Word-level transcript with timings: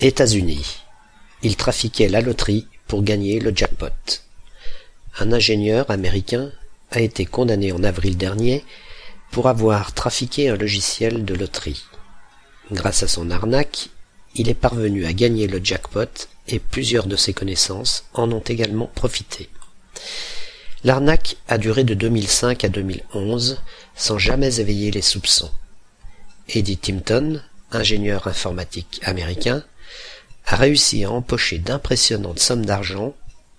États-Unis. 0.00 0.82
Il 1.42 1.56
trafiquait 1.56 2.08
la 2.08 2.20
loterie 2.20 2.66
pour 2.86 3.02
gagner 3.02 3.40
le 3.40 3.56
jackpot. 3.56 3.88
Un 5.18 5.32
ingénieur 5.32 5.90
américain 5.90 6.52
a 6.90 7.00
été 7.00 7.24
condamné 7.24 7.72
en 7.72 7.82
avril 7.82 8.18
dernier 8.18 8.62
pour 9.30 9.48
avoir 9.48 9.94
trafiqué 9.94 10.50
un 10.50 10.56
logiciel 10.56 11.24
de 11.24 11.34
loterie. 11.34 11.82
Grâce 12.70 13.04
à 13.04 13.08
son 13.08 13.30
arnaque, 13.30 13.88
il 14.34 14.50
est 14.50 14.54
parvenu 14.54 15.06
à 15.06 15.14
gagner 15.14 15.46
le 15.46 15.64
jackpot 15.64 16.28
et 16.46 16.58
plusieurs 16.58 17.06
de 17.06 17.16
ses 17.16 17.32
connaissances 17.32 18.04
en 18.12 18.30
ont 18.32 18.40
également 18.40 18.90
profité. 18.94 19.48
L'arnaque 20.84 21.36
a 21.48 21.56
duré 21.56 21.84
de 21.84 21.94
2005 21.94 22.64
à 22.64 22.68
2011 22.68 23.62
sans 23.94 24.18
jamais 24.18 24.60
éveiller 24.60 24.90
les 24.90 25.00
soupçons. 25.00 25.50
Eddie 26.50 26.76
Timpton, 26.76 27.40
ingénieur 27.72 28.26
informatique 28.26 29.00
américain, 29.02 29.64
a 30.46 30.56
réussi 30.56 31.04
à 31.04 31.10
empocher 31.10 31.58
d'impressionnantes 31.58 32.38
sommes 32.38 32.64
d'argent 32.64 33.14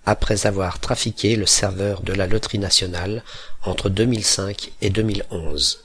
après 0.06 0.46
avoir 0.46 0.80
trafiqué 0.80 1.36
le 1.36 1.44
serveur 1.44 2.00
de 2.00 2.14
la 2.14 2.26
Loterie 2.26 2.58
nationale 2.58 3.22
entre 3.62 3.90
2005 3.90 4.72
et 4.80 4.88
2011. 4.88 5.84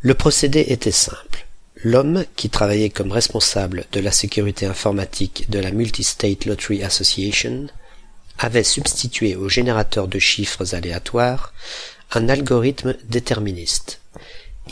Le 0.00 0.14
procédé 0.14 0.66
était 0.68 0.90
simple. 0.90 1.46
L'homme, 1.76 2.24
qui 2.36 2.50
travaillait 2.50 2.90
comme 2.90 3.12
responsable 3.12 3.86
de 3.92 4.00
la 4.00 4.10
sécurité 4.10 4.66
informatique 4.66 5.48
de 5.48 5.60
la 5.60 5.70
Multistate 5.70 6.44
Lottery 6.44 6.82
Association, 6.82 7.68
avait 8.38 8.64
substitué 8.64 9.36
au 9.36 9.48
générateur 9.48 10.08
de 10.08 10.18
chiffres 10.18 10.74
aléatoires 10.74 11.52
un 12.12 12.28
algorithme 12.28 12.96
déterministe. 13.04 14.00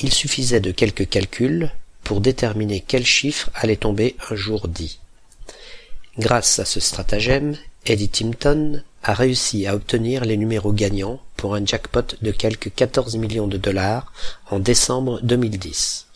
Il 0.03 0.13
suffisait 0.13 0.61
de 0.61 0.73
quelques 0.73 1.09
calculs 1.09 1.71
pour 2.09 2.23
déterminer 2.23 2.81
quel 2.81 3.05
chiffre 3.05 3.51
allait 3.55 3.77
tomber 3.77 4.17
un 4.31 4.35
jour 4.35 4.67
dit. 4.67 4.99
Grâce 6.17 6.59
à 6.59 6.65
ce 6.65 6.81
stratagème, 6.81 7.55
Eddie 7.85 8.09
Timpton 8.09 8.83
a 9.03 9.13
réussi 9.13 9.67
à 9.67 9.75
obtenir 9.75 10.25
les 10.25 10.39
numéros 10.39 10.73
gagnants 10.73 11.21
pour 11.37 11.55
un 11.55 11.67
jackpot 11.67 12.17
de 12.23 12.31
quelques 12.31 12.75
14 12.75 13.17
millions 13.17 13.47
de 13.47 13.59
dollars 13.59 14.11
en 14.51 14.59
décembre 14.59 15.21
2010. 15.23 16.07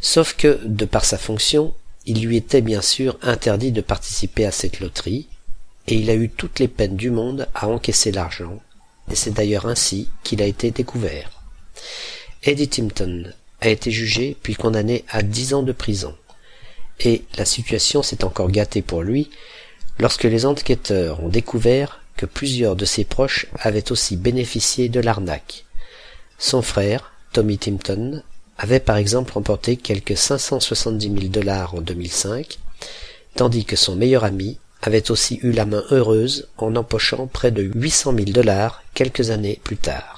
Sauf 0.00 0.34
que, 0.34 0.58
de 0.64 0.86
par 0.86 1.04
sa 1.04 1.18
fonction, 1.18 1.74
il 2.06 2.22
lui 2.22 2.38
était 2.38 2.62
bien 2.62 2.80
sûr 2.80 3.18
interdit 3.20 3.72
de 3.72 3.82
participer 3.82 4.46
à 4.46 4.52
cette 4.52 4.80
loterie, 4.80 5.28
et 5.86 5.96
il 5.96 6.08
a 6.08 6.14
eu 6.14 6.30
toutes 6.30 6.60
les 6.60 6.68
peines 6.68 6.96
du 6.96 7.10
monde 7.10 7.46
à 7.54 7.68
encaisser 7.68 8.10
l'argent, 8.10 8.58
et 9.10 9.16
c'est 9.16 9.32
d'ailleurs 9.32 9.66
ainsi 9.66 10.08
qu'il 10.24 10.40
a 10.40 10.46
été 10.46 10.70
découvert. 10.70 11.42
Eddie 12.42 12.70
Timpton 12.70 13.34
a 13.60 13.68
été 13.68 13.90
jugé 13.90 14.36
puis 14.42 14.54
condamné 14.54 15.04
à 15.08 15.22
dix 15.22 15.54
ans 15.54 15.62
de 15.62 15.72
prison. 15.72 16.14
Et 17.00 17.24
la 17.36 17.44
situation 17.44 18.02
s'est 18.02 18.24
encore 18.24 18.50
gâtée 18.50 18.82
pour 18.82 19.02
lui 19.02 19.30
lorsque 19.98 20.24
les 20.24 20.46
enquêteurs 20.46 21.22
ont 21.22 21.28
découvert 21.28 22.00
que 22.16 22.26
plusieurs 22.26 22.76
de 22.76 22.84
ses 22.84 23.04
proches 23.04 23.46
avaient 23.58 23.92
aussi 23.92 24.16
bénéficié 24.16 24.88
de 24.88 25.00
l'arnaque. 25.00 25.64
Son 26.38 26.62
frère, 26.62 27.12
Tommy 27.32 27.58
Timpton, 27.58 28.22
avait 28.58 28.80
par 28.80 28.96
exemple 28.96 29.32
remporté 29.32 29.76
quelques 29.76 30.16
570 30.16 31.06
000 31.06 31.18
dollars 31.28 31.74
en 31.74 31.80
2005, 31.80 32.58
tandis 33.36 33.64
que 33.64 33.76
son 33.76 33.94
meilleur 33.94 34.24
ami 34.24 34.58
avait 34.82 35.10
aussi 35.10 35.38
eu 35.42 35.52
la 35.52 35.64
main 35.64 35.84
heureuse 35.90 36.48
en 36.56 36.74
empochant 36.76 37.26
près 37.26 37.50
de 37.50 37.62
800 37.62 38.14
000 38.14 38.24
dollars 38.30 38.82
quelques 38.94 39.30
années 39.30 39.60
plus 39.62 39.76
tard. 39.76 40.17